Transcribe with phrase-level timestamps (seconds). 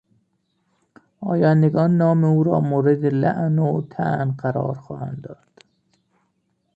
[1.19, 5.59] آیندگان نام او را مورد لعن و طعن قرار خواهند داد.